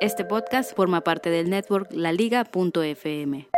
Este 0.00 0.24
podcast 0.24 0.76
forma 0.76 1.00
parte 1.00 1.28
del 1.28 1.50
network 1.50 1.88
laliga.fm. 1.92 3.48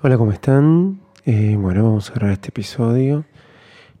Hola, 0.00 0.16
¿cómo 0.16 0.30
están? 0.30 1.00
Eh, 1.26 1.56
bueno, 1.58 1.82
vamos 1.82 2.08
a 2.08 2.14
grabar 2.14 2.34
este 2.34 2.50
episodio. 2.50 3.24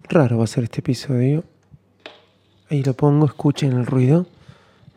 Raro 0.04 0.38
va 0.38 0.44
a 0.44 0.46
ser 0.46 0.62
este 0.62 0.78
episodio. 0.78 1.42
Ahí 2.70 2.84
lo 2.84 2.94
pongo, 2.94 3.26
escuchen 3.26 3.72
el 3.72 3.84
ruido. 3.84 4.26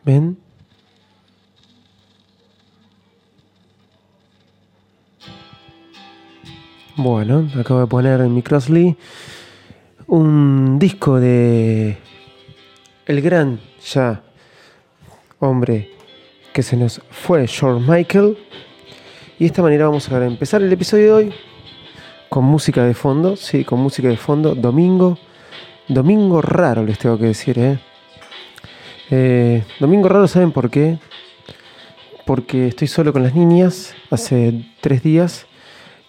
¿Ven? 0.04 0.38
Bueno, 6.96 7.48
acabo 7.58 7.80
de 7.80 7.86
poner 7.88 8.20
en 8.20 8.32
mi 8.32 8.44
Crossley 8.44 8.96
un 10.06 10.78
disco 10.78 11.18
de 11.18 11.98
el 13.06 13.20
gran 13.20 13.60
ya 13.84 14.22
hombre 15.38 15.90
que 16.52 16.62
se 16.62 16.76
nos 16.76 17.00
fue, 17.10 17.46
George 17.46 17.84
Michael. 17.86 18.38
Y 19.38 19.40
de 19.40 19.46
esta 19.46 19.62
manera 19.62 19.86
vamos 19.86 20.10
a 20.10 20.24
empezar 20.24 20.62
el 20.62 20.72
episodio 20.72 21.04
de 21.04 21.12
hoy 21.12 21.34
con 22.28 22.44
música 22.44 22.84
de 22.84 22.94
fondo, 22.94 23.36
sí, 23.36 23.64
con 23.64 23.80
música 23.80 24.08
de 24.08 24.16
fondo, 24.16 24.54
domingo, 24.54 25.18
domingo 25.88 26.40
raro 26.40 26.84
les 26.84 26.98
tengo 26.98 27.18
que 27.18 27.26
decir, 27.26 27.58
¿eh? 27.58 27.78
Eh, 29.10 29.64
domingo 29.80 30.08
raro, 30.08 30.26
¿saben 30.26 30.52
por 30.52 30.70
qué? 30.70 30.98
Porque 32.24 32.68
estoy 32.68 32.88
solo 32.88 33.12
con 33.12 33.22
las 33.22 33.34
niñas 33.34 33.94
hace 34.10 34.64
tres 34.80 35.02
días 35.02 35.46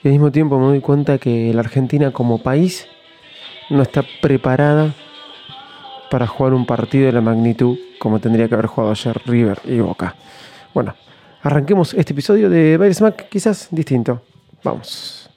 y 0.04 0.08
al 0.08 0.14
mismo 0.14 0.32
tiempo 0.32 0.58
me 0.59 0.68
doy 0.68 0.82
cuenta 0.82 1.18
que 1.18 1.54
la 1.54 1.59
Argentina 1.59 2.12
como 2.12 2.42
país 2.42 2.88
no 3.70 3.82
está 3.82 4.04
preparada 4.22 4.94
para 6.09 6.28
jugar 6.28 6.53
un 6.53 6.66
partido 6.66 7.08
de 7.08 7.11
la 7.11 7.22
magnitud 7.22 7.78
como 8.00 8.20
tendría 8.20 8.48
que 8.48 8.56
haber 8.56 8.67
jugado 8.67 8.92
ayer 8.92 9.22
River 9.25 9.61
y 9.66 9.80
Boca. 9.80 10.16
Bueno, 10.73 10.95
arranquemos 11.42 11.94
este 11.94 12.14
episodio 12.14 12.50
de 12.50 12.78
Baile 12.78 12.94
Smack 12.94 13.30
quizás 13.30 13.67
distinto. 13.72 14.22
Vamos. 14.64 15.30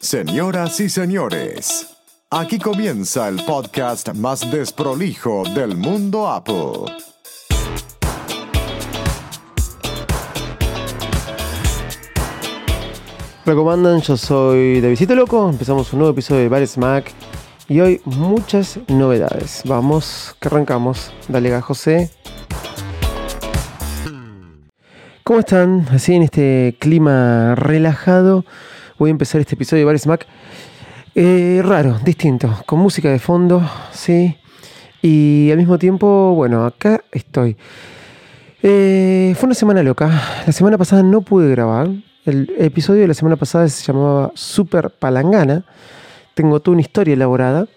Señoras 0.00 0.78
y 0.80 0.90
señores, 0.90 1.96
aquí 2.30 2.58
comienza 2.58 3.26
el 3.28 3.42
podcast 3.44 4.12
más 4.14 4.50
desprolijo 4.50 5.44
del 5.54 5.76
mundo 5.76 6.28
Apple. 6.28 7.13
Hola, 13.46 13.56
¿cómo 13.56 13.72
andan? 13.72 14.00
Yo 14.00 14.16
soy 14.16 14.80
Davidito 14.80 15.14
Loco. 15.14 15.50
Empezamos 15.50 15.92
un 15.92 15.98
nuevo 15.98 16.12
episodio 16.12 16.40
de 16.40 16.48
Bar 16.48 16.66
Smack. 16.66 17.12
Y 17.68 17.78
hoy 17.80 18.00
muchas 18.06 18.80
novedades. 18.88 19.60
Vamos, 19.66 20.34
que 20.40 20.48
arrancamos. 20.48 21.12
Dale, 21.28 21.50
ga, 21.50 21.60
José. 21.60 22.10
¿Cómo 25.24 25.40
están? 25.40 25.86
Así 25.90 26.14
en 26.14 26.22
este 26.22 26.74
clima 26.78 27.54
relajado. 27.54 28.46
Voy 28.98 29.10
a 29.10 29.12
empezar 29.12 29.42
este 29.42 29.56
episodio 29.56 29.82
de 29.82 29.84
Bar 29.84 29.98
Smack. 29.98 30.26
Eh, 31.14 31.60
raro, 31.62 31.98
distinto. 32.02 32.62
Con 32.64 32.78
música 32.78 33.10
de 33.10 33.18
fondo, 33.18 33.60
sí. 33.92 34.38
Y 35.02 35.50
al 35.50 35.58
mismo 35.58 35.78
tiempo, 35.78 36.32
bueno, 36.34 36.64
acá 36.64 37.04
estoy. 37.12 37.58
Eh, 38.62 39.34
fue 39.36 39.48
una 39.48 39.54
semana 39.54 39.82
loca. 39.82 40.08
La 40.46 40.52
semana 40.54 40.78
pasada 40.78 41.02
no 41.02 41.20
pude 41.20 41.50
grabar. 41.50 41.90
El 42.24 42.54
episodio 42.56 43.02
de 43.02 43.08
la 43.08 43.12
semana 43.12 43.36
pasada 43.36 43.68
se 43.68 43.84
llamaba 43.84 44.32
Super 44.34 44.88
Palangana. 44.88 45.66
Tengo 46.32 46.58
toda 46.60 46.72
una 46.72 46.80
historia 46.80 47.12
elaborada 47.12 47.68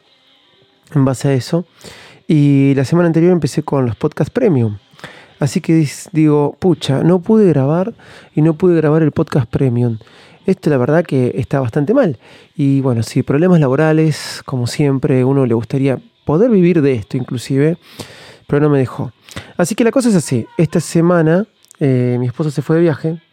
en 0.96 1.04
base 1.04 1.28
a 1.28 1.34
eso. 1.34 1.66
Y 2.30 2.74
la 2.76 2.86
semana 2.86 3.08
anterior 3.08 3.34
empecé 3.34 3.64
con 3.64 3.86
los 3.86 3.98
podcast 3.98 4.32
premium. 4.32 4.78
Así 5.40 5.60
que 5.60 5.86
digo, 6.14 6.56
pucha, 6.60 7.04
no 7.04 7.20
pude 7.20 7.46
grabar 7.50 7.94
y 8.36 8.42
no 8.42 8.54
pude 8.54 8.78
grabar 8.78 9.02
el 9.02 9.12
podcast 9.12 9.50
premium. 9.50 9.98
Esto 10.46 10.70
la 10.70 10.78
verdad 10.78 11.04
que 11.04 11.34
está 11.36 11.60
bastante 11.60 11.94
mal. 11.94 12.18
Y 12.56 12.80
bueno, 12.80 13.04
sí, 13.04 13.24
problemas 13.24 13.60
laborales, 13.60 14.44
como 14.46 14.66
siempre, 14.66 15.26
uno 15.26 15.46
le 15.46 15.56
gustaría 15.56 16.00
poder 16.24 16.50
vivir 16.50 16.82
de 16.82 16.94
esto 16.94 17.18
inclusive, 17.18 17.78
pero 18.48 18.62
no 18.62 18.70
me 18.70 18.80
dejó. 18.80 19.12
Así 19.58 19.76
que 19.76 19.84
la 19.84 19.92
cosa 19.92 20.08
es 20.08 20.16
así. 20.16 20.48
Esta 20.58 20.80
semana 20.80 21.46
eh, 21.82 22.16
mi 22.18 22.28
esposa 22.28 22.50
se 22.50 22.62
fue 22.62 22.78
de 22.78 22.84
viaje 22.84 23.27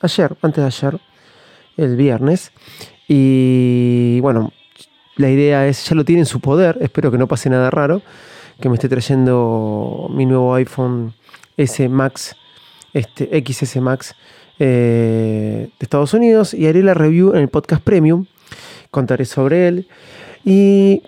ayer, 0.00 0.36
antes 0.42 0.62
de 0.62 0.66
ayer, 0.66 1.00
el 1.76 1.96
viernes. 1.96 2.52
Y 3.08 4.20
bueno, 4.20 4.52
la 5.16 5.30
idea 5.30 5.66
es, 5.66 5.88
ya 5.88 5.94
lo 5.94 6.04
tiene 6.04 6.22
en 6.22 6.26
su 6.26 6.40
poder, 6.40 6.78
espero 6.80 7.10
que 7.10 7.18
no 7.18 7.26
pase 7.26 7.50
nada 7.50 7.70
raro, 7.70 8.02
que 8.60 8.68
me 8.68 8.74
esté 8.74 8.88
trayendo 8.88 10.08
mi 10.10 10.26
nuevo 10.26 10.54
iPhone 10.54 11.14
S 11.56 11.88
Max, 11.88 12.36
este 12.92 13.42
XS 13.44 13.76
Max 13.80 14.14
eh, 14.58 15.70
de 15.78 15.84
Estados 15.84 16.14
Unidos 16.14 16.54
y 16.54 16.66
haré 16.66 16.82
la 16.82 16.94
review 16.94 17.32
en 17.34 17.40
el 17.40 17.48
podcast 17.48 17.82
premium, 17.82 18.26
contaré 18.90 19.24
sobre 19.24 19.68
él. 19.68 19.88
Y 20.44 21.02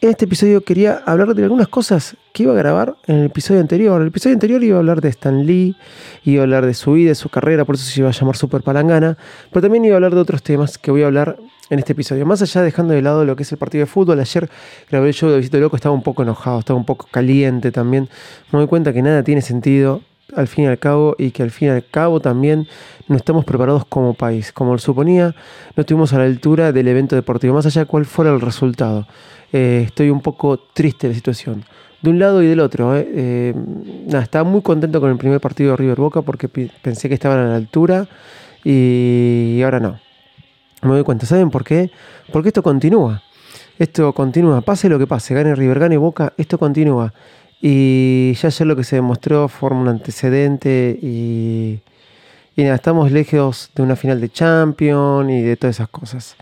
en 0.00 0.10
este 0.10 0.26
episodio 0.26 0.62
quería 0.62 1.02
hablar 1.06 1.34
de 1.34 1.42
algunas 1.42 1.68
cosas 1.68 2.16
que 2.32 2.42
iba 2.42 2.52
a 2.52 2.56
grabar 2.56 2.96
en 3.06 3.16
el 3.16 3.26
episodio 3.26 3.60
anterior. 3.60 4.00
El 4.00 4.08
episodio 4.08 4.34
anterior 4.34 4.62
iba 4.62 4.76
a 4.76 4.80
hablar 4.80 5.00
de 5.00 5.08
Stan 5.08 5.46
Lee, 5.46 5.76
iba 6.24 6.42
a 6.42 6.44
hablar 6.44 6.66
de 6.66 6.74
su 6.74 6.92
vida, 6.92 7.10
de 7.10 7.14
su 7.14 7.28
carrera, 7.28 7.64
por 7.64 7.76
eso 7.76 7.84
se 7.84 8.00
iba 8.00 8.08
a 8.08 8.12
llamar 8.12 8.36
Super 8.36 8.62
Palangana, 8.62 9.16
pero 9.50 9.62
también 9.62 9.84
iba 9.84 9.94
a 9.94 9.96
hablar 9.96 10.14
de 10.14 10.20
otros 10.20 10.42
temas 10.42 10.78
que 10.78 10.90
voy 10.90 11.02
a 11.02 11.06
hablar 11.06 11.38
en 11.70 11.78
este 11.78 11.92
episodio. 11.92 12.26
Más 12.26 12.42
allá 12.42 12.62
dejando 12.62 12.94
de 12.94 13.02
lado 13.02 13.24
lo 13.24 13.36
que 13.36 13.42
es 13.42 13.52
el 13.52 13.58
partido 13.58 13.82
de 13.82 13.86
fútbol, 13.86 14.20
ayer 14.20 14.50
grabé 14.90 15.10
el 15.10 15.16
de 15.16 15.36
Visito 15.38 15.58
Loco, 15.58 15.76
estaba 15.76 15.94
un 15.94 16.02
poco 16.02 16.22
enojado, 16.22 16.58
estaba 16.58 16.78
un 16.78 16.86
poco 16.86 17.08
caliente 17.10 17.72
también. 17.72 18.08
Me 18.52 18.58
doy 18.58 18.68
cuenta 18.68 18.92
que 18.92 19.02
nada 19.02 19.22
tiene 19.22 19.40
sentido 19.40 20.02
al 20.34 20.48
fin 20.48 20.64
y 20.64 20.66
al 20.66 20.78
cabo 20.78 21.14
y 21.18 21.30
que 21.30 21.42
al 21.42 21.50
fin 21.50 21.68
y 21.68 21.70
al 21.70 21.84
cabo 21.84 22.20
también 22.20 22.66
no 23.08 23.16
estamos 23.16 23.44
preparados 23.44 23.84
como 23.86 24.14
país. 24.14 24.52
Como 24.52 24.76
suponía, 24.78 25.34
no 25.76 25.80
estuvimos 25.82 26.12
a 26.12 26.18
la 26.18 26.24
altura 26.24 26.72
del 26.72 26.88
evento 26.88 27.16
deportivo, 27.16 27.54
más 27.54 27.66
allá 27.66 27.82
de 27.82 27.86
cuál 27.86 28.04
fuera 28.04 28.32
el 28.32 28.40
resultado. 28.40 29.06
Eh, 29.52 29.82
estoy 29.86 30.10
un 30.10 30.20
poco 30.20 30.58
triste 30.58 31.06
de 31.06 31.12
la 31.12 31.16
situación. 31.16 31.64
De 32.02 32.10
un 32.10 32.18
lado 32.18 32.42
y 32.42 32.46
del 32.46 32.60
otro. 32.60 32.96
Eh. 32.96 33.06
Eh, 33.14 33.54
nada, 34.06 34.22
estaba 34.22 34.48
muy 34.48 34.62
contento 34.62 35.00
con 35.00 35.10
el 35.10 35.16
primer 35.16 35.40
partido 35.40 35.70
de 35.70 35.76
River 35.76 35.98
Boca 35.98 36.22
porque 36.22 36.48
pensé 36.48 37.08
que 37.08 37.14
estaban 37.14 37.38
a 37.38 37.48
la 37.48 37.56
altura 37.56 38.08
y 38.64 39.60
ahora 39.62 39.80
no. 39.80 40.00
Me 40.82 40.90
doy 40.90 41.04
cuenta, 41.04 41.24
¿saben 41.26 41.50
por 41.50 41.64
qué? 41.64 41.90
Porque 42.32 42.48
esto 42.48 42.62
continúa. 42.62 43.22
Esto 43.78 44.12
continúa, 44.14 44.62
pase 44.62 44.88
lo 44.88 44.98
que 44.98 45.06
pase, 45.06 45.34
gane 45.34 45.54
River, 45.54 45.78
gane 45.78 45.98
Boca, 45.98 46.32
esto 46.38 46.58
continúa. 46.58 47.12
Y 47.60 48.34
ya 48.34 48.48
ayer 48.48 48.66
lo 48.66 48.76
que 48.76 48.84
se 48.84 48.96
demostró 48.96 49.48
forma 49.48 49.80
un 49.80 49.88
antecedente 49.88 50.98
y, 51.00 51.80
nada, 52.56 52.74
estamos 52.74 53.10
lejos 53.10 53.70
de 53.74 53.82
una 53.82 53.96
final 53.96 54.20
de 54.20 54.28
Champions 54.28 55.30
y 55.30 55.40
de 55.40 55.56
todas 55.56 55.76
esas 55.76 55.88
cosas. 55.88 56.36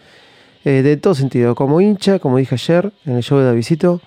Eh, 0.64 0.82
de 0.82 0.96
todo 0.96 1.14
sentido, 1.14 1.54
como 1.54 1.80
hincha, 1.80 2.18
como 2.18 2.38
dije 2.38 2.54
ayer 2.54 2.92
en 3.04 3.16
el 3.16 3.22
show 3.22 3.38
de 3.38 3.44
Davisito, 3.44 4.00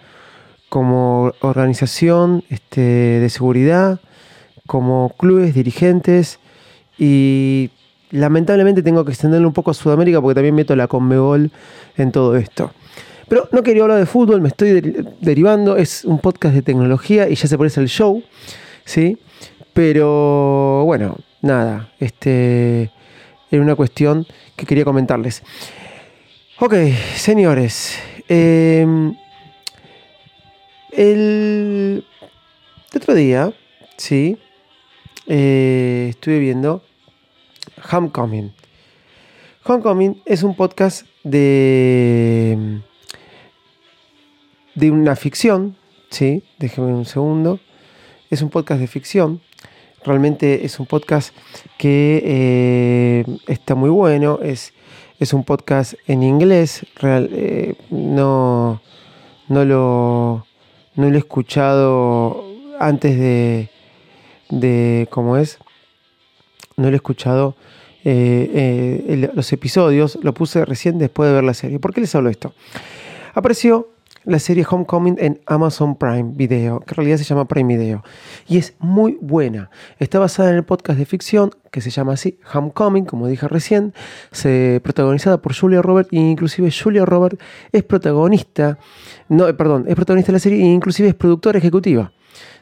como 0.70 1.32
organización 1.42 2.44
este, 2.50 2.82
de 2.82 3.30
seguridad, 3.30 4.00
como 4.66 5.14
clubes, 5.18 5.54
dirigentes 5.54 6.40
y 6.98 7.70
lamentablemente 8.12 8.84
tengo 8.84 9.06
que 9.06 9.12
extenderlo 9.12 9.48
un 9.48 9.54
poco 9.54 9.72
a 9.72 9.74
Sudamérica 9.74 10.22
porque 10.22 10.36
también 10.36 10.56
meto 10.56 10.76
la 10.76 10.88
Conmebol 10.88 11.52
en 11.96 12.12
todo 12.12 12.36
esto. 12.36 12.72
Pero 13.28 13.50
no 13.52 13.62
quería 13.64 13.84
hablar 13.84 14.00
de 14.00 14.06
fútbol, 14.06 14.42
me 14.42 14.48
estoy 14.48 14.82
derivando, 15.20 15.76
es 15.76 16.06
un 16.06 16.20
podcast 16.20 16.56
de 16.56 16.62
tecnología 16.62 17.28
y 17.30 17.36
ya 17.36 17.48
se 17.48 17.58
parece 17.58 17.82
el 17.82 17.90
show, 17.90 18.24
¿sí? 18.86 19.18
Pero 19.74 20.84
bueno, 20.86 21.18
nada, 21.42 21.92
este 22.00 22.92
era 23.52 23.62
una 23.62 23.76
cuestión 23.76 24.26
que 24.56 24.66
quería 24.66 24.86
comentarles. 24.86 25.44
Ok, 26.60 26.74
señores, 27.16 28.00
em, 28.28 29.16
el, 30.92 32.04
otro 32.96 33.14
día, 33.14 33.54
sí, 33.98 34.38
eh, 35.28 36.08
estuve 36.10 36.40
viendo 36.40 36.82
Homecoming. 37.92 38.54
Homecoming 39.64 40.22
es 40.26 40.44
un 40.44 40.56
podcast 40.56 41.06
de, 41.24 42.82
de 44.78 44.92
una 44.92 45.16
ficción, 45.16 45.76
¿sí? 46.12 46.44
Déjeme 46.60 46.94
un 46.94 47.06
segundo. 47.06 47.60
Es 48.30 48.44
un 48.44 48.52
podcast 48.52 48.80
de 48.80 48.86
ficción. 48.86 49.42
Realmente 50.06 50.66
es 50.66 50.80
un 50.80 50.86
podcast 50.86 51.34
que 51.80 52.22
eh, 52.24 53.38
está 53.48 53.74
muy 53.74 53.90
bueno. 53.90 54.38
Es, 54.44 54.74
es 55.20 55.34
un 55.34 55.44
podcast 55.44 55.96
en 56.06 56.22
inglés. 56.22 56.86
Real, 56.98 57.28
eh, 57.32 57.74
no, 57.90 58.80
no, 59.48 59.66
lo, 59.66 60.46
no 60.94 61.10
lo 61.10 61.16
he 61.16 61.20
escuchado 61.20 62.46
antes 62.80 63.18
de, 63.18 63.72
de 64.50 65.08
¿cómo 65.10 65.38
es? 65.38 65.58
No 66.76 66.90
lo 66.90 66.94
he 66.94 66.98
escuchado 66.98 67.56
eh, 68.04 69.28
los 69.34 69.52
episodios, 69.52 70.20
lo 70.22 70.36
puse 70.36 70.64
recién 70.66 71.00
después 71.00 71.30
de 71.30 71.34
ver 71.34 71.44
la 71.44 71.56
serie. 71.56 71.80
¿Por 71.80 71.96
qué 71.96 72.02
les 72.02 72.14
hablo 72.14 72.30
esto? 72.30 72.54
Apareció 73.34 73.97
la 74.28 74.40
serie 74.40 74.66
Homecoming 74.70 75.16
en 75.20 75.40
Amazon 75.46 75.96
Prime 75.96 76.34
Video, 76.36 76.82
que 76.82 76.92
en 76.92 76.96
realidad 76.98 77.18
se 77.18 77.24
llama 77.24 77.48
Prime 77.48 77.78
Video, 77.78 78.04
y 78.46 78.58
es 78.58 78.76
muy 78.78 79.18
buena. 79.22 79.70
Está 80.00 80.20
basada 80.20 80.50
en 80.50 80.58
el 80.58 80.66
podcast 80.66 81.00
de 81.00 81.06
ficción 81.06 81.52
que 81.72 81.80
se 81.80 81.90
llama 81.90 82.14
así, 82.14 82.38
Homecoming, 82.54 83.06
como 83.06 83.28
dije 83.28 83.48
recién, 83.48 83.94
se, 84.32 84.82
protagonizada 84.84 85.42
por 85.42 85.56
Julia 85.56 85.82
Roberts, 85.82 86.12
e 86.12 86.18
inclusive 86.18 86.70
Julia 86.72 87.06
Roberts 87.06 87.40
es 87.72 87.84
protagonista, 87.84 88.78
no, 89.30 89.46
perdón, 89.56 89.86
es 89.88 89.96
protagonista 89.96 90.34
de 90.34 90.36
la 90.36 90.40
serie 90.40 90.62
e 90.62 90.66
inclusive 90.66 91.08
es 91.08 91.16
productora 91.16 91.58
ejecutiva 91.58 92.12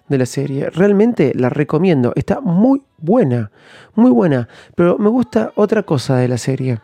de 0.07 0.17
la 0.19 0.27
serie. 0.27 0.69
Realmente 0.69 1.33
la 1.35 1.49
recomiendo. 1.49 2.13
Está 2.15 2.41
muy 2.41 2.83
buena, 2.97 3.51
muy 3.95 4.11
buena. 4.11 4.47
Pero 4.75 4.99
me 4.99 5.09
gusta 5.09 5.51
otra 5.55 5.81
cosa 5.81 6.17
de 6.17 6.27
la 6.27 6.37
serie. 6.37 6.79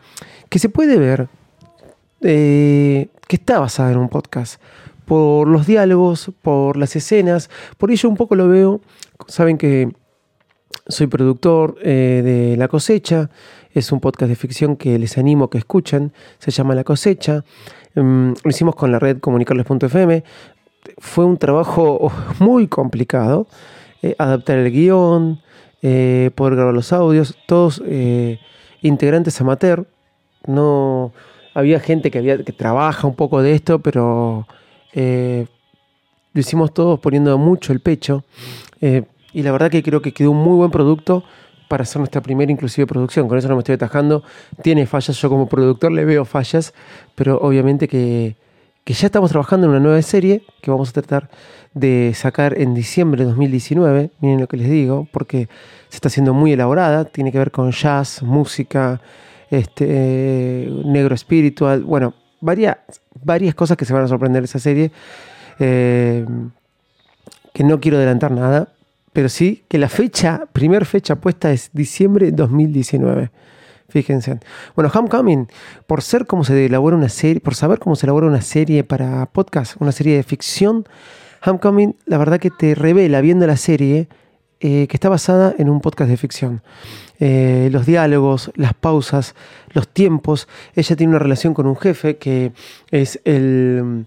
Que 0.48 0.58
se 0.58 0.68
puede 0.68 0.98
ver 0.98 1.28
eh, 2.22 3.08
que 3.28 3.36
está 3.36 3.58
basada 3.58 3.92
en 3.92 3.98
un 3.98 4.08
podcast. 4.08 4.60
Por 5.04 5.48
los 5.48 5.66
diálogos, 5.66 6.30
por 6.42 6.76
las 6.76 6.94
escenas. 6.96 7.50
Por 7.76 7.90
ello 7.90 8.08
un 8.08 8.16
poco 8.16 8.34
lo 8.34 8.48
veo. 8.48 8.80
Saben 9.26 9.58
que 9.58 9.92
soy 10.86 11.06
productor 11.08 11.76
eh, 11.82 12.22
de 12.24 12.56
La 12.56 12.68
Cosecha. 12.68 13.30
Es 13.72 13.90
un 13.92 14.00
podcast 14.00 14.28
de 14.28 14.36
ficción 14.36 14.76
que 14.76 14.98
les 14.98 15.18
animo 15.18 15.46
a 15.46 15.50
que 15.50 15.58
escuchen. 15.58 16.12
Se 16.38 16.50
llama 16.50 16.74
La 16.74 16.84
Cosecha. 16.84 17.44
Mm, 17.94 18.32
lo 18.42 18.50
hicimos 18.50 18.74
con 18.74 18.92
la 18.92 18.98
red 18.98 19.18
comunicarles.fm 19.18 20.24
fue 20.98 21.24
un 21.24 21.36
trabajo 21.36 22.12
muy 22.38 22.66
complicado. 22.68 23.46
Eh, 24.02 24.16
adaptar 24.18 24.58
el 24.58 24.72
guion, 24.72 25.40
poder 25.80 26.56
grabar 26.56 26.74
los 26.74 26.92
audios, 26.92 27.36
todos 27.46 27.82
integrantes 28.82 29.40
amateur. 29.40 29.86
No 30.46 31.12
había 31.54 31.80
gente 31.80 32.10
que, 32.10 32.18
había, 32.18 32.42
que 32.42 32.52
trabaja 32.52 33.06
un 33.06 33.14
poco 33.14 33.42
de 33.42 33.54
esto, 33.54 33.80
pero 33.80 34.46
lo 34.94 36.40
hicimos 36.40 36.72
todos 36.74 37.00
poniendo 37.00 37.36
mucho 37.38 37.72
el 37.72 37.80
pecho. 37.80 38.24
y 38.80 39.42
la 39.42 39.52
verdad 39.52 39.70
que 39.70 39.82
creo 39.82 40.02
que 40.02 40.12
quedó 40.12 40.30
un 40.30 40.38
muy 40.38 40.56
buen 40.56 40.70
producto 40.70 41.24
para 41.68 41.84
hacer 41.84 41.98
nuestra 41.98 42.20
primera 42.20 42.52
inclusive 42.52 42.86
producción. 42.86 43.28
Con 43.28 43.38
eso 43.38 43.48
no 43.48 43.54
me 43.54 43.60
estoy 43.60 43.76
atajando. 43.76 44.22
Tiene 44.62 44.86
fallas, 44.86 45.16
yo 45.16 45.30
como 45.30 45.48
productor 45.48 45.92
le 45.92 46.04
veo 46.04 46.24
fallas, 46.24 46.74
pero 47.14 47.38
obviamente 47.40 47.88
que 47.88 48.36
que 48.84 48.94
ya 48.94 49.06
estamos 49.06 49.30
trabajando 49.30 49.66
en 49.66 49.70
una 49.70 49.80
nueva 49.80 50.02
serie 50.02 50.42
que 50.60 50.70
vamos 50.70 50.90
a 50.90 50.92
tratar 50.92 51.30
de 51.72 52.12
sacar 52.14 52.58
en 52.60 52.74
diciembre 52.74 53.22
de 53.22 53.28
2019, 53.28 54.10
miren 54.20 54.40
lo 54.40 54.48
que 54.48 54.56
les 54.56 54.68
digo, 54.68 55.06
porque 55.12 55.48
se 55.88 55.96
está 55.96 56.08
haciendo 56.08 56.34
muy 56.34 56.52
elaborada, 56.52 57.04
tiene 57.04 57.30
que 57.30 57.38
ver 57.38 57.52
con 57.52 57.70
jazz, 57.70 58.22
música, 58.22 59.00
este, 59.52 60.72
negro 60.86 61.14
espiritual, 61.14 61.84
bueno, 61.84 62.14
varias, 62.40 62.78
varias 63.22 63.54
cosas 63.54 63.76
que 63.76 63.84
se 63.84 63.92
van 63.92 64.04
a 64.04 64.08
sorprender 64.08 64.40
de 64.40 64.46
esa 64.46 64.58
serie, 64.58 64.90
eh, 65.58 66.24
que 67.52 67.62
no 67.62 67.78
quiero 67.78 67.98
adelantar 67.98 68.30
nada, 68.30 68.72
pero 69.12 69.28
sí 69.28 69.62
que 69.68 69.76
la 69.76 69.90
fecha, 69.90 70.46
primer 70.54 70.86
fecha 70.86 71.16
puesta 71.16 71.52
es 71.52 71.68
diciembre 71.74 72.26
de 72.26 72.32
2019. 72.32 73.30
Fíjense. 73.90 74.40
Bueno, 74.74 74.90
Homecoming, 74.92 75.48
por 75.86 76.00
ser 76.00 76.26
como 76.26 76.44
se 76.44 76.64
elabora 76.64 76.96
una 76.96 77.10
serie, 77.10 77.40
por 77.40 77.54
saber 77.54 77.78
cómo 77.78 77.94
se 77.94 78.06
elabora 78.06 78.26
una 78.26 78.40
serie 78.40 78.84
para 78.84 79.26
podcast, 79.26 79.78
una 79.80 79.92
serie 79.92 80.16
de 80.16 80.22
ficción, 80.22 80.88
Homecoming, 81.44 81.94
la 82.06 82.16
verdad 82.16 82.40
que 82.40 82.50
te 82.50 82.74
revela 82.74 83.20
viendo 83.20 83.46
la 83.46 83.58
serie 83.58 84.08
eh, 84.64 84.86
que 84.88 84.96
está 84.96 85.08
basada 85.08 85.54
en 85.58 85.68
un 85.68 85.80
podcast 85.80 86.08
de 86.08 86.16
ficción. 86.16 86.62
Eh, 87.18 87.68
los 87.72 87.84
diálogos, 87.84 88.52
las 88.54 88.74
pausas, 88.74 89.34
los 89.72 89.88
tiempos. 89.88 90.46
Ella 90.76 90.94
tiene 90.94 91.10
una 91.10 91.18
relación 91.18 91.52
con 91.52 91.66
un 91.66 91.76
jefe 91.76 92.16
que 92.16 92.52
es 92.92 93.20
el 93.24 94.06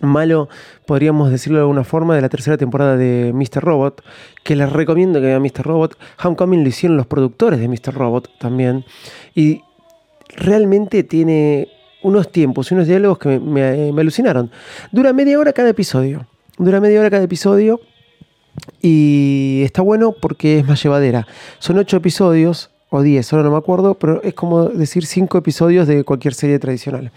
malo, 0.00 0.48
podríamos 0.86 1.32
decirlo 1.32 1.58
de 1.58 1.62
alguna 1.62 1.82
forma, 1.82 2.14
de 2.14 2.20
la 2.20 2.28
tercera 2.28 2.56
temporada 2.56 2.96
de 2.96 3.32
Mr. 3.34 3.60
Robot, 3.60 4.04
que 4.44 4.54
les 4.54 4.70
recomiendo 4.72 5.20
que 5.20 5.26
vean 5.26 5.42
Mr. 5.42 5.64
Robot. 5.64 5.98
Homecoming 6.22 6.62
lo 6.62 6.68
hicieron 6.68 6.96
los 6.96 7.06
productores 7.06 7.58
de 7.58 7.66
Mr. 7.68 7.92
Robot 7.92 8.30
también. 8.38 8.84
Y 9.34 9.62
realmente 10.36 11.02
tiene 11.02 11.68
unos 12.02 12.30
tiempos 12.30 12.70
y 12.70 12.74
unos 12.74 12.86
diálogos 12.86 13.18
que 13.18 13.40
me, 13.40 13.90
alucinaron. 13.98 14.50
Dura 14.92 15.12
media 15.12 15.38
hora 15.38 15.52
cada 15.52 15.70
episodio. 15.70 16.26
Dura 16.56 16.80
media 16.80 17.00
hora 17.00 17.10
cada 17.10 17.24
episodio. 17.24 17.80
Y 18.82 19.62
está 19.64 19.82
bueno 19.82 20.12
porque 20.12 20.58
es 20.58 20.66
más 20.66 20.82
llevadera. 20.82 21.26
Son 21.58 21.78
ocho 21.78 21.96
episodios, 21.96 22.70
o 22.90 23.02
diez, 23.02 23.32
ahora 23.32 23.44
no 23.44 23.50
me 23.50 23.58
acuerdo, 23.58 23.94
pero 23.94 24.22
es 24.22 24.34
como 24.34 24.66
decir 24.66 25.04
cinco 25.04 25.38
episodios 25.38 25.86
de 25.86 26.04
cualquier 26.04 26.34
serie 26.34 26.58
tradicional. 26.58 27.12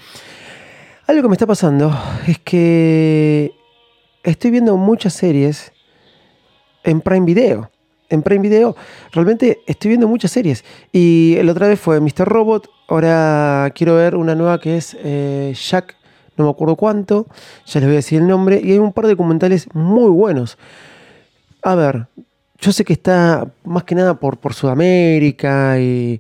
Algo 1.08 1.22
que 1.24 1.28
me 1.30 1.36
está 1.36 1.48
pasando 1.48 1.98
es 2.28 2.40
que 2.40 3.52
estoy 4.24 4.52
viendo 4.52 4.78
muchas 4.78 5.14
series 5.14 5.72
en 6.84 7.02
Prime 7.02 7.26
Video. 7.26 7.70
En 8.10 8.22
Prime 8.24 8.42
Video 8.42 8.76
realmente 9.14 9.60
estoy 9.68 9.90
viendo 9.90 10.08
muchas 10.08 10.32
series. 10.32 10.66
Y 10.92 11.38
la 11.42 11.52
otra 11.52 11.68
vez 11.68 11.80
fue 11.80 12.00
Mr. 12.00 12.28
Robot. 12.28 12.70
Ahora 12.88 13.72
quiero 13.74 13.96
ver 13.96 14.16
una 14.16 14.36
nueva 14.36 14.60
que 14.60 14.78
es 14.78 14.98
eh, 15.00 15.54
Jack, 15.56 15.96
no 16.36 16.46
me 16.46 16.52
acuerdo 16.52 16.76
cuánto. 16.76 17.28
Ya 17.66 17.80
les 17.80 17.88
voy 17.88 17.94
a 17.94 17.98
decir 17.98 18.20
el 18.22 18.28
nombre. 18.28 18.60
Y 18.62 18.72
hay 18.72 18.80
un 18.80 18.92
par 18.92 19.06
de 19.06 19.12
documentales 19.12 19.68
muy 19.74 20.10
buenos. 20.10 20.58
A 21.64 21.76
ver, 21.76 22.08
yo 22.60 22.72
sé 22.72 22.84
que 22.84 22.94
está 22.94 23.52
más 23.64 23.84
que 23.84 23.94
nada 23.94 24.20
por, 24.20 24.40
por 24.40 24.54
Sudamérica 24.54 25.80
y, 25.80 26.20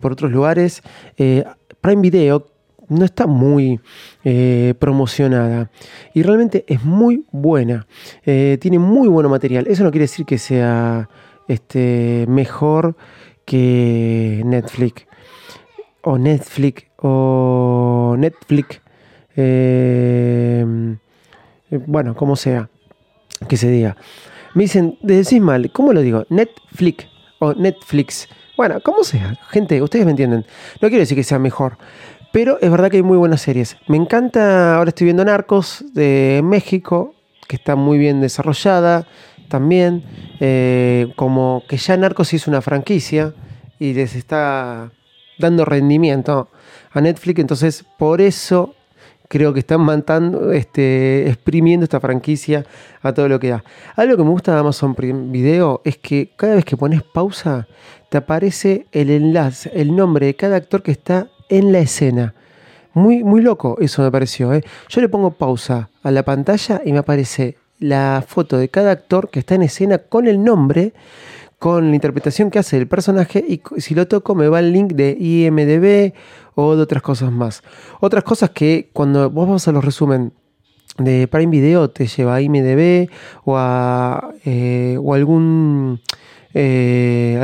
por 0.00 0.12
otros 0.12 0.30
lugares. 0.30 0.82
Eh, 1.16 1.44
Prime 1.80 2.02
Video 2.02 2.46
no 2.88 3.04
está 3.04 3.26
muy 3.26 3.80
eh, 4.22 4.74
promocionada 4.78 5.70
y 6.14 6.22
realmente 6.22 6.64
es 6.68 6.84
muy 6.84 7.24
buena. 7.32 7.86
Eh, 8.24 8.58
tiene 8.60 8.78
muy 8.78 9.08
buen 9.08 9.28
material. 9.28 9.66
Eso 9.66 9.82
no 9.82 9.90
quiere 9.90 10.04
decir 10.04 10.26
que 10.26 10.38
sea 10.38 11.08
este, 11.48 12.26
mejor 12.28 12.96
que 13.44 14.42
Netflix 14.44 15.06
o 16.02 16.18
Netflix 16.18 16.84
o 16.98 18.14
Netflix. 18.16 18.80
Bueno, 21.86 22.14
como 22.14 22.36
sea 22.36 22.70
que 23.48 23.56
se 23.56 23.68
diga. 23.68 23.96
Me 24.56 24.62
dicen, 24.62 24.96
decís 25.02 25.38
mal, 25.38 25.70
¿cómo 25.70 25.92
lo 25.92 26.00
digo? 26.00 26.24
Netflix 26.30 27.06
o 27.40 27.52
Netflix. 27.52 28.26
Bueno, 28.56 28.80
como 28.80 29.04
sea, 29.04 29.38
gente, 29.50 29.82
ustedes 29.82 30.06
me 30.06 30.12
entienden. 30.12 30.46
No 30.80 30.88
quiero 30.88 31.00
decir 31.00 31.14
que 31.14 31.24
sea 31.24 31.38
mejor, 31.38 31.76
pero 32.32 32.58
es 32.62 32.70
verdad 32.70 32.90
que 32.90 32.96
hay 32.96 33.02
muy 33.02 33.18
buenas 33.18 33.42
series. 33.42 33.76
Me 33.86 33.98
encanta, 33.98 34.78
ahora 34.78 34.88
estoy 34.88 35.04
viendo 35.04 35.26
Narcos 35.26 35.84
de 35.92 36.40
México, 36.42 37.14
que 37.46 37.56
está 37.56 37.76
muy 37.76 37.98
bien 37.98 38.22
desarrollada 38.22 39.06
también. 39.50 40.02
Eh, 40.40 41.12
como 41.16 41.62
que 41.68 41.76
ya 41.76 41.94
Narcos 41.98 42.32
hizo 42.32 42.50
una 42.50 42.62
franquicia 42.62 43.34
y 43.78 43.92
les 43.92 44.14
está 44.16 44.90
dando 45.38 45.66
rendimiento 45.66 46.48
a 46.92 47.02
Netflix. 47.02 47.40
Entonces, 47.40 47.84
por 47.98 48.22
eso 48.22 48.74
creo 49.28 49.52
que 49.52 49.60
están 49.60 49.80
matando, 49.80 50.52
este, 50.52 51.28
exprimiendo 51.28 51.84
esta 51.84 52.00
franquicia 52.00 52.64
a 53.02 53.12
todo 53.12 53.28
lo 53.28 53.38
que 53.38 53.50
da. 53.50 53.64
Algo 53.96 54.16
que 54.16 54.22
me 54.22 54.30
gusta 54.30 54.54
de 54.54 54.60
Amazon 54.60 54.94
Video 55.30 55.80
es 55.84 55.98
que 55.98 56.32
cada 56.36 56.54
vez 56.54 56.64
que 56.64 56.76
pones 56.76 57.02
pausa, 57.02 57.66
te 58.08 58.18
aparece 58.18 58.86
el 58.92 59.10
enlace, 59.10 59.70
el 59.74 59.94
nombre 59.94 60.26
de 60.26 60.36
cada 60.36 60.56
actor 60.56 60.82
que 60.82 60.92
está 60.92 61.28
en 61.48 61.72
la 61.72 61.80
escena. 61.80 62.34
Muy, 62.92 63.22
muy 63.22 63.42
loco 63.42 63.76
eso 63.80 64.02
me 64.02 64.10
pareció. 64.10 64.54
¿eh? 64.54 64.64
Yo 64.88 65.00
le 65.00 65.08
pongo 65.08 65.32
pausa 65.32 65.90
a 66.02 66.10
la 66.10 66.22
pantalla 66.22 66.80
y 66.84 66.92
me 66.92 66.98
aparece 66.98 67.56
la 67.78 68.24
foto 68.26 68.56
de 68.56 68.68
cada 68.68 68.90
actor 68.92 69.28
que 69.28 69.40
está 69.40 69.54
en 69.54 69.62
escena 69.62 69.98
con 69.98 70.26
el 70.26 70.42
nombre, 70.42 70.94
con 71.58 71.88
la 71.88 71.94
interpretación 71.94 72.50
que 72.50 72.58
hace 72.58 72.76
el 72.76 72.86
personaje 72.86 73.44
y 73.46 73.62
si 73.80 73.94
lo 73.94 74.06
toco 74.06 74.34
me 74.34 74.48
va 74.48 74.60
el 74.60 74.72
link 74.72 74.92
de 74.92 75.16
IMDB 75.18 76.12
o 76.54 76.76
de 76.76 76.82
otras 76.82 77.02
cosas 77.02 77.32
más. 77.32 77.62
Otras 78.00 78.24
cosas 78.24 78.50
que 78.50 78.90
cuando 78.92 79.30
vos 79.30 79.48
vas 79.48 79.68
a 79.68 79.72
los 79.72 79.84
resumen 79.84 80.32
de 80.98 81.28
Prime 81.28 81.50
Video 81.50 81.90
te 81.90 82.06
lleva 82.06 82.36
a 82.36 82.40
IMDB 82.40 83.10
o 83.44 83.56
a, 83.56 84.32
eh, 84.44 84.98
o 85.02 85.14
algún 85.14 86.00
eh, 86.54 87.38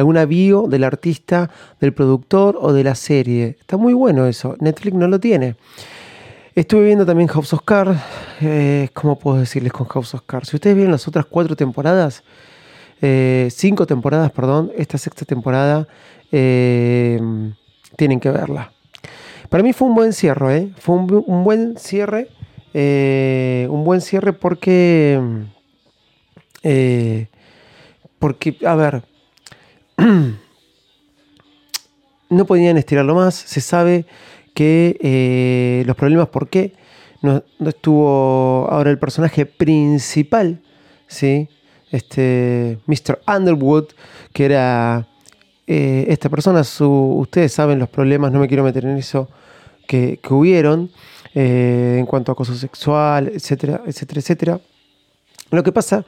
del 0.69 0.85
artista, 0.85 1.51
del 1.81 1.93
productor 1.93 2.59
o 2.61 2.73
de 2.73 2.85
la 2.85 2.95
serie. 2.95 3.57
Está 3.61 3.77
muy 3.77 3.93
bueno 3.93 4.27
eso. 4.27 4.57
Netflix 4.61 4.97
no 4.97 5.09
lo 5.09 5.21
tiene. 5.21 5.57
Estuve 6.55 6.85
viendo 6.87 7.07
también 7.07 7.29
House 7.29 7.53
of 7.53 7.63
Cards. 7.65 7.99
Eh, 8.41 8.89
¿Cómo 8.93 9.19
puedo 9.19 9.39
decirles 9.39 9.73
con 9.73 9.87
House 9.87 10.15
of 10.15 10.23
Cards? 10.27 10.49
Si 10.49 10.57
ustedes 10.57 10.77
vieron 10.77 10.93
las 10.93 11.09
otras 11.09 11.27
cuatro 11.27 11.57
temporadas, 11.57 12.25
eh, 13.05 13.49
cinco 13.51 13.85
temporadas, 13.85 14.31
perdón, 14.31 14.71
esta 14.77 14.97
sexta 14.97 15.25
temporada, 15.25 15.89
eh, 16.31 17.21
tienen 17.97 18.21
que 18.21 18.31
verla. 18.31 18.73
Para 19.49 19.65
mí 19.65 19.73
fue 19.73 19.89
un 19.89 19.97
buen 19.97 20.13
cierre, 20.13 20.57
¿eh? 20.57 20.71
Fue 20.79 20.95
un, 20.95 21.45
buen 21.45 21.77
cierre. 21.77 22.29
un 22.73 23.85
buen 23.85 24.01
cierre 24.01 24.33
porque. 24.33 25.21
porque, 28.21 28.57
a 28.65 28.75
ver. 28.77 29.03
no 32.31 32.47
podían 32.47 32.79
estirarlo 32.79 33.17
más. 33.17 33.35
Se 33.35 33.61
sabe 33.61 34.07
que 34.55 35.83
los 35.87 35.97
problemas, 35.97 36.29
¿por 36.29 36.49
qué? 36.49 36.73
No, 37.21 37.43
no 37.59 37.69
estuvo 37.69 38.69
ahora 38.71 38.91
el 38.91 38.99
personaje 39.01 39.45
principal, 39.45 40.63
¿sí? 41.09 41.49
Este, 41.93 42.79
Mr. 42.87 43.21
Underwood, 43.29 43.91
que 44.33 44.47
era 44.47 45.07
eh, 45.67 46.07
esta 46.09 46.29
persona, 46.29 46.65
su, 46.65 46.91
ustedes 46.91 47.53
saben 47.53 47.79
los 47.79 47.89
problemas, 47.89 48.33
no 48.33 48.41
me 48.41 48.49
quiero 48.49 48.65
meter 48.65 48.85
en 48.85 48.97
eso, 48.97 49.29
que, 49.87 50.19
que 50.21 50.35
hubieron 50.35 50.91
eh, 51.35 51.97
en 51.99 52.07
cuanto 52.07 52.33
a 52.33 52.35
acoso 52.35 52.55
sexual, 52.55 53.29
etcétera, 53.29 53.83
etcétera, 53.87 54.21
etcétera. 54.21 54.61
Lo 55.51 55.63
que 55.63 55.73
pasa 55.73 56.05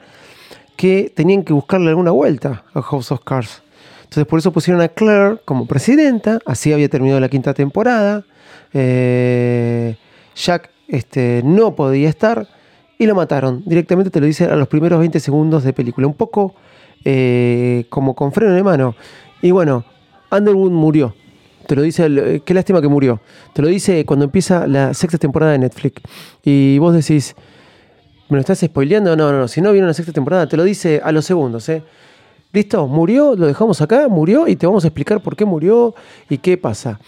que 0.75 1.11
tenían 1.15 1.43
que 1.43 1.53
buscarle 1.53 1.89
alguna 1.89 2.11
vuelta 2.11 2.63
a 2.73 2.81
House 2.81 3.11
of 3.11 3.21
Cards. 3.23 3.61
Entonces 4.03 4.25
por 4.25 4.39
eso 4.39 4.51
pusieron 4.51 4.81
a 4.81 4.89
Claire 4.89 5.37
como 5.45 5.65
presidenta, 5.65 6.39
así 6.45 6.73
había 6.73 6.89
terminado 6.89 7.19
la 7.19 7.29
quinta 7.29 7.53
temporada. 7.53 8.25
Eh, 8.73 9.95
Jack 10.35 10.69
este, 10.87 11.41
no 11.43 11.75
podía 11.75 12.09
estar 12.09 12.47
y 12.97 13.05
lo 13.05 13.15
mataron. 13.15 13.63
Directamente 13.65 14.09
te 14.09 14.19
lo 14.19 14.25
dice 14.25 14.45
a 14.45 14.55
los 14.55 14.67
primeros 14.67 14.99
20 14.99 15.19
segundos 15.19 15.63
de 15.63 15.73
película. 15.73 16.07
Un 16.07 16.13
poco 16.13 16.55
eh, 17.03 17.85
como 17.89 18.15
con 18.15 18.31
freno 18.31 18.53
de 18.53 18.63
mano. 18.63 18.95
Y 19.41 19.51
bueno, 19.51 19.85
Underwood 20.31 20.71
murió. 20.71 21.13
Te 21.67 21.75
lo 21.75 21.81
dice, 21.81 22.05
el- 22.05 22.41
qué 22.45 22.53
lástima 22.53 22.81
que 22.81 22.87
murió. 22.87 23.21
Te 23.53 23.61
lo 23.61 23.67
dice 23.67 24.05
cuando 24.05 24.25
empieza 24.25 24.67
la 24.67 24.93
sexta 24.93 25.17
temporada 25.17 25.51
de 25.53 25.59
Netflix. 25.59 26.01
Y 26.43 26.77
vos 26.79 26.93
decís, 26.93 27.35
¿me 28.29 28.35
lo 28.37 28.41
estás 28.41 28.59
spoileando? 28.59 29.15
No, 29.15 29.31
no, 29.31 29.39
no. 29.39 29.47
Si 29.47 29.61
no 29.61 29.71
vieron 29.71 29.87
la 29.87 29.93
sexta 29.93 30.13
temporada, 30.13 30.47
te 30.47 30.57
lo 30.57 30.63
dice 30.63 31.01
a 31.03 31.11
los 31.11 31.25
segundos, 31.25 31.67
¿eh? 31.69 31.83
Listo, 32.53 32.87
murió, 32.87 33.35
lo 33.35 33.47
dejamos 33.47 33.81
acá, 33.81 34.07
murió 34.07 34.47
y 34.47 34.55
te 34.55 34.65
vamos 34.65 34.85
a 34.85 34.87
explicar 34.87 35.21
por 35.21 35.35
qué 35.35 35.43
murió 35.43 35.93
y 36.29 36.37
qué 36.37 36.57
pasa. 36.57 36.99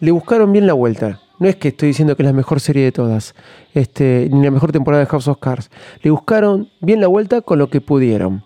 Le 0.00 0.10
buscaron 0.10 0.50
bien 0.52 0.66
la 0.66 0.72
vuelta. 0.72 1.20
No 1.42 1.48
es 1.48 1.56
que 1.56 1.68
estoy 1.68 1.88
diciendo 1.88 2.14
que 2.14 2.22
es 2.22 2.26
la 2.28 2.32
mejor 2.32 2.60
serie 2.60 2.84
de 2.84 2.92
todas, 2.92 3.34
este, 3.74 4.28
ni 4.30 4.44
la 4.44 4.52
mejor 4.52 4.70
temporada 4.70 5.02
de 5.02 5.10
House 5.10 5.26
of 5.26 5.38
Cards. 5.40 5.70
Le 6.00 6.12
buscaron 6.12 6.70
bien 6.80 7.00
la 7.00 7.08
vuelta 7.08 7.40
con 7.40 7.58
lo 7.58 7.68
que 7.68 7.80
pudieron. 7.80 8.44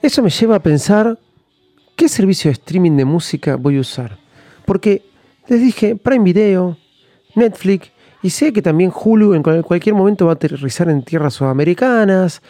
Eso 0.00 0.22
me 0.22 0.30
lleva 0.30 0.54
a 0.54 0.62
pensar 0.62 1.18
qué 1.96 2.08
servicio 2.08 2.50
de 2.50 2.52
streaming 2.52 2.92
de 2.96 3.04
música 3.04 3.56
voy 3.56 3.78
a 3.78 3.80
usar. 3.80 4.16
Porque 4.64 5.02
les 5.48 5.60
dije, 5.60 5.96
Prime 5.96 6.22
Video, 6.22 6.76
Netflix, 7.34 7.90
y 8.22 8.30
sé 8.30 8.52
que 8.52 8.62
también 8.62 8.92
Hulu 8.94 9.34
en 9.34 9.42
cual- 9.42 9.64
cualquier 9.64 9.96
momento 9.96 10.26
va 10.26 10.32
a 10.32 10.34
aterrizar 10.34 10.88
en 10.90 11.02
tierras 11.02 11.34
sudamericanas, 11.34 12.42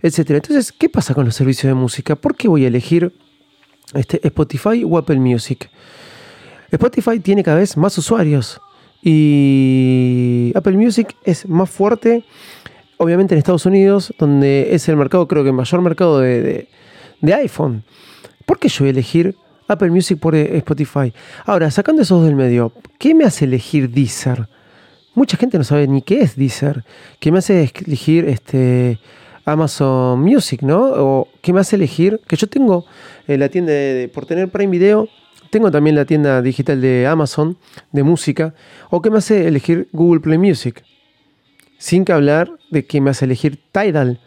etc. 0.00 0.30
Entonces, 0.30 0.72
¿qué 0.72 0.88
pasa 0.88 1.12
con 1.12 1.26
los 1.26 1.34
servicios 1.34 1.68
de 1.68 1.74
música? 1.74 2.16
¿Por 2.16 2.36
qué 2.36 2.48
voy 2.48 2.64
a 2.64 2.68
elegir 2.68 3.12
este, 3.92 4.26
Spotify 4.26 4.82
o 4.82 4.96
Apple 4.96 5.18
Music? 5.20 5.68
Spotify 6.70 7.20
tiene 7.20 7.42
cada 7.42 7.58
vez 7.58 7.76
más 7.76 7.98
usuarios 7.98 8.62
y 9.04 10.52
Apple 10.54 10.76
Music 10.76 11.14
es 11.24 11.48
más 11.48 11.70
fuerte, 11.70 12.24
obviamente 12.96 13.34
en 13.34 13.38
Estados 13.38 13.66
Unidos, 13.66 14.14
donde 14.18 14.74
es 14.74 14.88
el 14.88 14.96
mercado, 14.96 15.28
creo 15.28 15.42
que 15.42 15.50
el 15.50 15.54
mayor 15.54 15.80
mercado 15.82 16.20
de, 16.20 16.68
de- 17.20 17.34
iPhone. 17.34 17.84
¿Por 18.46 18.58
qué 18.58 18.68
yo 18.68 18.80
voy 18.80 18.88
a 18.88 18.90
elegir 18.90 19.36
Apple 19.68 19.90
Music 19.90 20.18
por 20.18 20.34
eh, 20.34 20.56
Spotify? 20.58 21.12
Ahora, 21.46 21.70
sacando 21.70 22.02
esos 22.02 22.18
dos 22.18 22.26
del 22.26 22.36
medio, 22.36 22.72
¿qué 22.98 23.14
me 23.14 23.24
hace 23.24 23.44
elegir 23.46 23.90
Deezer? 23.90 24.48
Mucha 25.14 25.36
gente 25.36 25.56
no 25.58 25.64
sabe 25.64 25.86
ni 25.86 26.02
qué 26.02 26.20
es 26.20 26.36
Deezer. 26.36 26.84
¿Qué 27.20 27.30
me 27.30 27.38
hace 27.38 27.70
elegir 27.86 28.28
este, 28.28 28.98
Amazon 29.44 30.20
Music, 30.20 30.62
no? 30.62 30.82
O 30.86 31.28
qué 31.40 31.52
me 31.52 31.60
hace 31.60 31.76
elegir, 31.76 32.20
que 32.26 32.36
yo 32.36 32.46
tengo 32.48 32.84
eh, 33.28 33.38
la 33.38 33.48
tienda 33.48 33.72
por 34.12 34.26
tener 34.26 34.48
Prime 34.48 34.70
Video, 34.72 35.08
tengo 35.54 35.70
también 35.70 35.94
la 35.94 36.04
tienda 36.04 36.42
digital 36.42 36.80
de 36.80 37.06
Amazon 37.06 37.56
de 37.92 38.02
música, 38.02 38.54
o 38.90 39.00
qué 39.00 39.08
me 39.08 39.18
hace 39.18 39.46
elegir 39.46 39.88
Google 39.92 40.20
Play 40.20 40.36
Music. 40.36 40.82
Sin 41.78 42.04
que 42.04 42.12
hablar 42.12 42.50
de 42.72 42.84
que 42.86 43.00
me 43.00 43.10
hace 43.10 43.26
elegir 43.26 43.62
Tidal, 43.70 44.18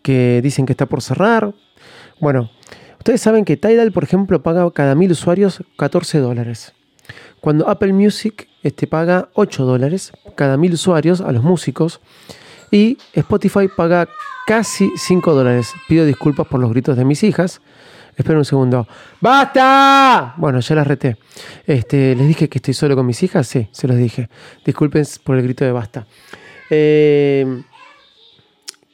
que 0.00 0.40
dicen 0.42 0.64
que 0.64 0.72
está 0.72 0.86
por 0.86 1.02
cerrar. 1.02 1.52
Bueno, 2.18 2.50
ustedes 2.96 3.20
saben 3.20 3.44
que 3.44 3.58
Tidal, 3.58 3.92
por 3.92 4.04
ejemplo, 4.04 4.42
paga 4.42 4.70
cada 4.70 4.94
mil 4.94 5.10
usuarios 5.10 5.62
14 5.76 6.16
dólares. 6.16 6.72
Cuando 7.42 7.68
Apple 7.68 7.92
Music 7.92 8.48
este, 8.62 8.86
paga 8.86 9.28
8 9.34 9.66
dólares 9.66 10.12
cada 10.34 10.56
mil 10.56 10.72
usuarios 10.72 11.20
a 11.20 11.30
los 11.30 11.42
músicos. 11.42 12.00
Y 12.70 12.96
Spotify 13.12 13.68
paga 13.68 14.08
casi 14.46 14.90
5 14.96 15.34
dólares. 15.34 15.74
Pido 15.90 16.06
disculpas 16.06 16.46
por 16.46 16.58
los 16.58 16.70
gritos 16.70 16.96
de 16.96 17.04
mis 17.04 17.22
hijas. 17.22 17.60
Espera 18.16 18.38
un 18.38 18.44
segundo. 18.44 18.86
¡Basta! 19.20 20.34
Bueno, 20.36 20.60
ya 20.60 20.74
las 20.74 20.86
reté. 20.86 21.16
Este, 21.66 22.14
¿Les 22.14 22.26
dije 22.26 22.48
que 22.48 22.58
estoy 22.58 22.74
solo 22.74 22.96
con 22.96 23.06
mis 23.06 23.22
hijas? 23.22 23.46
Sí, 23.46 23.68
se 23.72 23.88
los 23.88 23.96
dije. 23.96 24.28
Disculpen 24.64 25.04
por 25.24 25.36
el 25.36 25.42
grito 25.42 25.64
de 25.64 25.72
basta. 25.72 26.06
Eh, 26.70 27.62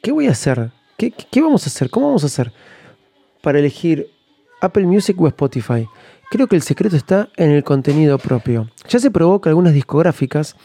¿Qué 0.03 0.13
voy 0.13 0.29
a 0.29 0.31
hacer? 0.31 0.71
¿Qué, 0.97 1.13
vamos 1.43 1.65
a 1.65 1.67
hacer? 1.67 1.91
¿Cómo 1.91 2.07
vamos 2.07 2.23
a 2.23 2.27
hacer 2.27 2.53
para 3.43 3.59
elegir 3.59 4.11
Apple 4.61 4.87
Music 4.87 5.21
o 5.21 5.29
Spotify? 5.29 5.87
Creo 6.31 6.47
que 6.47 6.57
el 6.57 6.63
secreto 6.63 6.97
está 6.97 7.29
en 7.37 7.51
el 7.51 7.65
contenido 7.65 8.19
propio. 8.19 8.71
Ya 8.89 8.99
se 8.99 9.11
probó 9.11 9.41
que 9.41 9.49
algunas 9.49 9.75
discográficas 9.75 10.57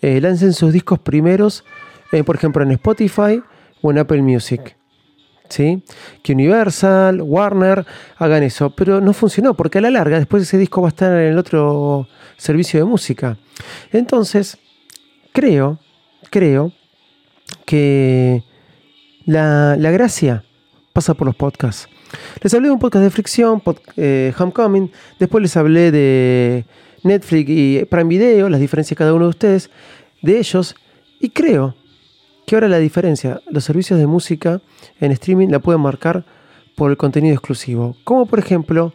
eh, 0.00 0.20
lancen 0.20 0.52
sus 0.52 0.72
discos 0.72 0.98
primeros, 0.98 1.64
eh, 2.12 2.22
por 2.22 2.36
ejemplo, 2.36 2.62
en 2.62 2.72
Spotify 2.72 3.42
o 3.80 3.90
en 3.90 3.98
Apple 3.98 4.22
Music. 4.22 4.76
Que 6.22 6.32
Universal, 6.32 7.20
Warner 7.22 7.84
hagan 8.16 8.42
eso, 8.42 8.70
pero 8.70 9.00
no 9.00 9.12
funcionó 9.12 9.54
porque 9.54 9.78
a 9.78 9.80
la 9.80 9.90
larga 9.90 10.18
después 10.18 10.42
ese 10.42 10.58
disco 10.58 10.82
va 10.82 10.88
a 10.88 10.90
estar 10.90 11.12
en 11.12 11.32
el 11.32 11.38
otro 11.38 12.08
servicio 12.36 12.80
de 12.80 12.84
música. 12.84 13.36
Entonces, 13.92 14.58
creo, 15.32 15.78
creo 16.30 16.72
que 17.64 18.42
la, 19.26 19.76
la 19.76 19.90
gracia 19.90 20.44
pasa 20.92 21.14
por 21.14 21.26
los 21.26 21.36
podcasts. 21.36 21.88
Les 22.42 22.52
hablé 22.52 22.68
de 22.68 22.72
un 22.72 22.78
podcast 22.78 23.04
de 23.04 23.10
fricción, 23.10 23.62
eh, 23.96 24.32
Homecoming, 24.38 24.90
después 25.18 25.42
les 25.42 25.56
hablé 25.56 25.90
de 25.90 26.64
Netflix 27.02 27.50
y 27.50 27.84
Prime 27.86 28.08
Video, 28.08 28.48
las 28.48 28.60
diferencias 28.60 28.96
de 28.96 28.98
cada 28.98 29.14
uno 29.14 29.24
de 29.24 29.30
ustedes, 29.30 29.70
de 30.22 30.38
ellos, 30.38 30.74
y 31.20 31.30
creo 31.30 31.74
que 32.46 32.56
ahora 32.56 32.68
la 32.68 32.78
diferencia, 32.78 33.40
los 33.50 33.64
servicios 33.64 33.98
de 33.98 34.06
música 34.06 34.60
en 35.00 35.12
streaming 35.12 35.48
la 35.48 35.58
pueden 35.58 35.80
marcar 35.80 36.24
por 36.76 36.90
el 36.90 36.96
contenido 36.96 37.34
exclusivo, 37.34 37.96
como 38.04 38.26
por 38.26 38.38
ejemplo 38.38 38.92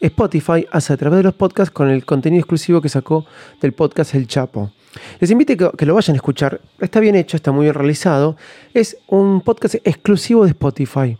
Spotify 0.00 0.66
hace 0.70 0.92
a 0.92 0.96
través 0.96 1.18
de 1.18 1.22
los 1.22 1.34
podcasts 1.34 1.72
con 1.72 1.88
el 1.88 2.04
contenido 2.04 2.40
exclusivo 2.40 2.80
que 2.80 2.88
sacó 2.88 3.24
del 3.60 3.72
podcast 3.72 4.14
El 4.14 4.26
Chapo. 4.26 4.70
Les 5.18 5.30
invito 5.30 5.52
a 5.52 5.72
que, 5.72 5.86
lo 5.86 5.94
vayan 5.94 6.14
a 6.14 6.18
escuchar. 6.18 6.60
Está 6.78 7.00
bien 7.00 7.14
hecho, 7.14 7.36
está 7.36 7.52
muy 7.52 7.64
bien 7.64 7.74
realizado. 7.74 8.36
Es 8.74 8.98
un 9.08 9.40
podcast 9.40 9.76
exclusivo 9.84 10.44
de 10.44 10.50
Spotify. 10.50 11.18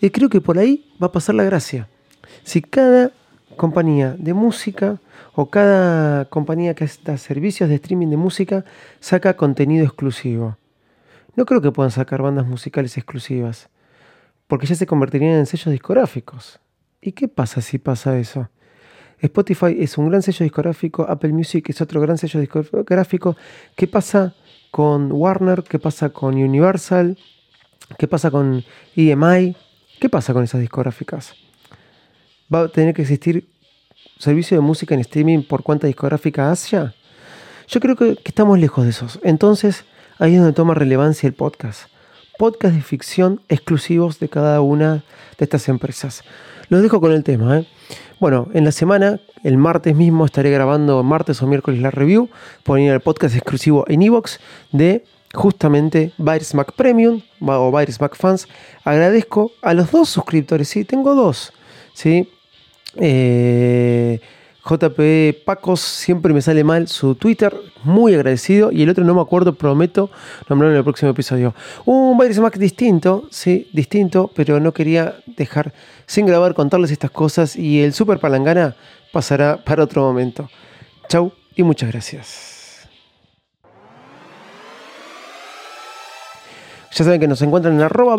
Y 0.00 0.10
creo 0.10 0.28
que 0.28 0.40
por 0.40 0.58
ahí 0.58 0.86
va 1.02 1.08
a 1.08 1.12
pasar 1.12 1.34
la 1.34 1.44
gracia. 1.44 1.88
Si 2.44 2.62
cada 2.62 3.12
compañía 3.56 4.16
de 4.18 4.34
música 4.34 5.00
o 5.34 5.50
cada 5.50 6.26
compañía 6.26 6.74
que 6.74 6.88
da 7.04 7.16
servicios 7.16 7.68
de 7.68 7.76
streaming 7.76 8.08
de 8.08 8.16
música 8.16 8.64
saca 9.00 9.36
contenido 9.36 9.84
exclusivo. 9.84 10.56
No 11.36 11.46
creo 11.46 11.60
que 11.60 11.72
puedan 11.72 11.90
sacar 11.90 12.20
bandas 12.20 12.46
musicales 12.46 12.96
exclusivas, 12.98 13.70
porque 14.46 14.66
ya 14.66 14.74
se 14.74 14.86
convertirían 14.86 15.38
en 15.38 15.46
sellos 15.46 15.72
discográficos. 15.72 16.60
¿Y 17.00 17.12
qué 17.12 17.28
pasa 17.28 17.60
si 17.60 17.78
pasa 17.78 18.18
eso? 18.18 18.48
Spotify 19.18 19.76
es 19.78 19.96
un 19.98 20.08
gran 20.08 20.20
sello 20.20 20.44
discográfico, 20.44 21.06
Apple 21.08 21.32
Music 21.32 21.70
es 21.70 21.80
otro 21.80 22.00
gran 22.00 22.18
sello 22.18 22.40
discográfico. 22.40 23.36
¿Qué 23.76 23.86
pasa 23.86 24.34
con 24.70 25.12
Warner? 25.12 25.62
¿Qué 25.62 25.78
pasa 25.78 26.10
con 26.10 26.34
Universal? 26.34 27.16
¿Qué 27.98 28.08
pasa 28.08 28.30
con 28.30 28.64
EMI? 28.96 29.56
¿Qué 30.00 30.08
pasa 30.08 30.32
con 30.32 30.42
esas 30.42 30.60
discográficas? 30.60 31.34
¿Va 32.52 32.62
a 32.62 32.68
tener 32.68 32.92
que 32.92 33.02
existir 33.02 33.48
servicio 34.18 34.58
de 34.58 34.60
música 34.60 34.94
en 34.94 35.00
streaming 35.00 35.42
por 35.42 35.62
cuenta 35.62 35.86
discográfica 35.86 36.50
haya? 36.50 36.94
Yo 37.66 37.80
creo 37.80 37.96
que, 37.96 38.18
estamos 38.24 38.58
lejos 38.58 38.84
de 38.84 38.90
esos. 38.90 39.20
Entonces, 39.22 39.84
ahí 40.18 40.34
es 40.34 40.40
donde 40.40 40.52
toma 40.52 40.74
relevancia 40.74 41.26
el 41.26 41.32
podcast. 41.32 41.88
podcasts 42.38 42.76
de 42.76 42.82
ficción 42.82 43.40
exclusivos 43.48 44.18
de 44.18 44.28
cada 44.28 44.60
una 44.60 45.04
de 45.38 45.44
estas 45.44 45.68
empresas. 45.70 46.24
Los 46.68 46.82
dejo 46.82 47.00
con 47.00 47.12
el 47.12 47.24
tema. 47.24 47.60
¿eh? 47.60 47.66
Bueno, 48.20 48.48
en 48.52 48.64
la 48.64 48.72
semana, 48.72 49.18
el 49.44 49.56
martes 49.56 49.96
mismo, 49.96 50.26
estaré 50.26 50.50
grabando 50.50 51.02
martes 51.02 51.40
o 51.40 51.46
miércoles 51.46 51.80
la 51.80 51.90
review, 51.90 52.28
poniendo 52.64 52.94
el 52.94 53.00
podcast 53.00 53.34
exclusivo 53.34 53.86
en 53.88 54.02
Evox 54.02 54.40
de 54.72 55.04
justamente 55.32 56.12
Virus 56.18 56.54
Mac 56.54 56.72
Premium 56.74 57.22
o 57.40 57.72
Virus 57.74 57.98
Mac 57.98 58.14
Fans. 58.14 58.46
Agradezco 58.84 59.52
a 59.62 59.72
los 59.72 59.90
dos 59.90 60.10
suscriptores, 60.10 60.68
sí, 60.68 60.84
tengo 60.84 61.14
dos, 61.14 61.54
sí. 61.94 62.28
Eh, 62.96 64.20
JP 64.64 65.44
Pacos, 65.44 65.80
siempre 65.80 66.32
me 66.32 66.40
sale 66.40 66.62
mal 66.62 66.86
su 66.86 67.16
Twitter, 67.16 67.54
muy 67.82 68.14
agradecido. 68.14 68.70
Y 68.70 68.82
el 68.82 68.90
otro 68.90 69.04
no 69.04 69.14
me 69.14 69.20
acuerdo, 69.20 69.54
prometo 69.54 70.10
nombrarlo 70.48 70.74
en 70.74 70.78
el 70.78 70.84
próximo 70.84 71.10
episodio. 71.10 71.54
Un 71.84 72.16
Virus 72.16 72.38
Mac 72.38 72.56
distinto, 72.56 73.26
sí, 73.30 73.68
distinto, 73.72 74.30
pero 74.34 74.60
no 74.60 74.72
quería 74.72 75.16
dejar 75.36 75.72
sin 76.06 76.26
grabar 76.26 76.54
contarles 76.54 76.92
estas 76.92 77.10
cosas. 77.10 77.56
Y 77.56 77.82
el 77.82 77.92
Super 77.92 78.20
Palangana 78.20 78.76
pasará 79.12 79.56
para 79.64 79.82
otro 79.82 80.02
momento. 80.02 80.48
Chau 81.08 81.32
y 81.56 81.64
muchas 81.64 81.90
gracias. 81.90 82.88
Ya 86.94 87.04
saben 87.04 87.20
que 87.20 87.26
nos 87.28 87.40
encuentran 87.42 87.74
en 87.74 87.80
arroba 87.80 88.16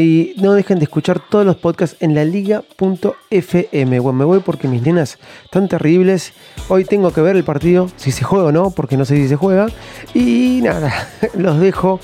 y 0.00 0.34
no 0.38 0.52
dejen 0.54 0.78
de 0.80 0.84
escuchar 0.84 1.20
todos 1.20 1.46
los 1.46 1.54
podcasts 1.56 1.96
en 2.00 2.16
la 2.16 2.24
liga.fm. 2.24 4.00
Bueno, 4.00 4.18
me 4.18 4.24
voy 4.24 4.40
porque 4.40 4.66
mis 4.66 4.82
nenas 4.82 5.18
están 5.44 5.68
terribles. 5.68 6.32
Hoy 6.68 6.84
tengo 6.84 7.12
que 7.12 7.20
ver 7.20 7.36
el 7.36 7.44
partido, 7.44 7.88
si 7.96 8.10
se 8.10 8.24
juega 8.24 8.46
o 8.46 8.52
no, 8.52 8.70
porque 8.72 8.96
no 8.96 9.04
sé 9.04 9.16
si 9.16 9.28
se 9.28 9.36
juega. 9.36 9.68
Y 10.12 10.60
nada, 10.62 10.92
los 11.34 11.60
dejo 11.60 12.00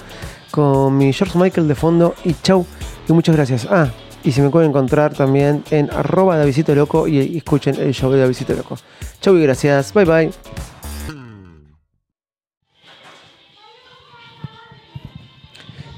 con 0.52 0.96
mi 0.96 1.12
George 1.12 1.36
Michael 1.36 1.66
de 1.66 1.74
fondo. 1.74 2.14
Y 2.24 2.34
chau, 2.42 2.64
y 3.08 3.12
muchas 3.12 3.34
gracias. 3.34 3.66
Ah, 3.68 3.90
y 4.22 4.30
se 4.30 4.40
me 4.40 4.50
pueden 4.50 4.70
encontrar 4.70 5.12
también 5.12 5.64
en 5.72 5.90
arroba 5.90 6.36
Davisito 6.36 6.72
Loco 6.76 7.08
y 7.08 7.36
escuchen 7.36 7.74
el 7.74 7.92
show 7.92 8.12
de 8.12 8.20
Davisito 8.20 8.54
Loco. 8.54 8.76
Chau 9.20 9.36
y 9.36 9.42
gracias. 9.42 9.92
Bye 9.92 10.04
bye. 10.04 10.30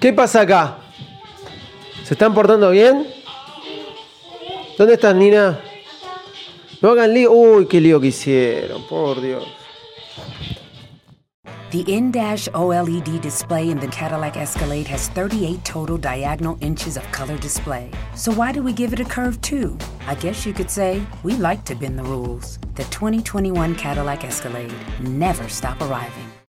¿Qué 0.01 0.13
pasa 0.15 0.41
acá? 0.41 0.82
¿Se 2.05 2.15
están 2.15 2.35
portando 2.35 2.71
bien? 2.71 3.07
¿Dónde 4.77 4.95
estás, 4.95 5.15
Nina? 5.15 5.61
No 6.81 6.91
hagan 6.91 7.15
lío. 7.15 7.31
Uy, 7.31 7.67
qué 7.67 7.81
lío 7.81 8.01
que 8.01 8.09
hicieron, 8.09 8.87
por 8.89 9.21
Dios. 9.21 9.45
The 11.71 11.81
in-dash 11.87 12.49
OLED 12.53 13.23
display 13.23 13.71
in 13.71 13.79
the 13.79 13.87
Cadillac 13.87 14.37
Escalade 14.37 14.87
has 14.89 15.09
38 15.09 15.65
total 15.65 15.97
diagonal 15.97 16.59
inches 16.61 16.99
of 16.99 17.11
color 17.13 17.39
display. 17.39 17.91
So 18.15 18.31
why 18.31 18.53
do 18.53 18.63
we 18.63 18.75
give 18.75 18.93
it 18.93 19.01
a 19.01 19.05
curve 19.05 19.41
too? 19.41 19.79
I 20.07 20.15
guess 20.17 20.45
you 20.45 20.53
could 20.53 20.71
say 20.71 21.03
we 21.23 21.35
like 21.37 21.65
to 21.65 21.75
bend 21.75 21.99
the 21.99 22.03
rules. 22.03 22.59
The 22.75 22.85
2021 22.85 23.75
Cadillac 23.77 24.25
Escalade. 24.25 24.75
Never 25.01 25.49
stop 25.49 25.81
arriving. 25.81 26.32